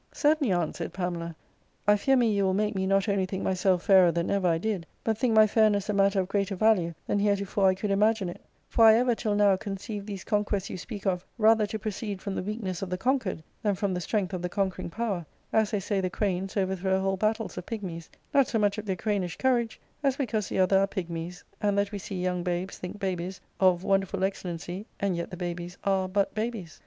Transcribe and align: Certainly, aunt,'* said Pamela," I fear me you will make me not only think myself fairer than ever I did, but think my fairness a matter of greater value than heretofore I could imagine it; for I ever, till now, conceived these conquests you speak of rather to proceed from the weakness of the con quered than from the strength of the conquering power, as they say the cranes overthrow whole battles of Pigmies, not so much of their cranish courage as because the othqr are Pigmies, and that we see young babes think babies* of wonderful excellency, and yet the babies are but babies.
Certainly, 0.11 0.51
aunt,'* 0.51 0.75
said 0.75 0.93
Pamela," 0.93 1.35
I 1.87 1.95
fear 1.95 2.15
me 2.15 2.33
you 2.33 2.45
will 2.45 2.55
make 2.55 2.73
me 2.73 2.87
not 2.87 3.07
only 3.07 3.27
think 3.27 3.43
myself 3.43 3.83
fairer 3.83 4.11
than 4.11 4.31
ever 4.31 4.47
I 4.47 4.57
did, 4.57 4.87
but 5.03 5.15
think 5.15 5.35
my 5.35 5.45
fairness 5.45 5.89
a 5.89 5.93
matter 5.93 6.19
of 6.19 6.27
greater 6.27 6.55
value 6.55 6.95
than 7.05 7.19
heretofore 7.19 7.67
I 7.67 7.75
could 7.75 7.91
imagine 7.91 8.27
it; 8.27 8.41
for 8.67 8.83
I 8.85 8.95
ever, 8.95 9.13
till 9.13 9.35
now, 9.35 9.55
conceived 9.57 10.07
these 10.07 10.23
conquests 10.23 10.71
you 10.71 10.77
speak 10.79 11.05
of 11.05 11.23
rather 11.37 11.67
to 11.67 11.77
proceed 11.77 12.19
from 12.19 12.33
the 12.33 12.41
weakness 12.41 12.81
of 12.81 12.89
the 12.89 12.97
con 12.97 13.19
quered 13.19 13.43
than 13.61 13.75
from 13.75 13.93
the 13.93 14.01
strength 14.01 14.33
of 14.33 14.41
the 14.41 14.49
conquering 14.49 14.89
power, 14.89 15.23
as 15.53 15.69
they 15.69 15.79
say 15.79 16.01
the 16.01 16.09
cranes 16.09 16.57
overthrow 16.57 16.99
whole 16.99 17.15
battles 17.15 17.55
of 17.55 17.67
Pigmies, 17.67 18.09
not 18.33 18.47
so 18.47 18.57
much 18.57 18.79
of 18.79 18.87
their 18.87 18.95
cranish 18.95 19.37
courage 19.37 19.79
as 20.01 20.15
because 20.17 20.49
the 20.49 20.55
othqr 20.55 20.77
are 20.79 20.87
Pigmies, 20.87 21.43
and 21.61 21.77
that 21.77 21.91
we 21.91 21.99
see 21.99 22.19
young 22.19 22.41
babes 22.41 22.79
think 22.79 22.97
babies* 22.97 23.39
of 23.59 23.83
wonderful 23.83 24.23
excellency, 24.23 24.87
and 24.99 25.15
yet 25.15 25.29
the 25.29 25.37
babies 25.37 25.77
are 25.83 26.09
but 26.09 26.33
babies. 26.33 26.79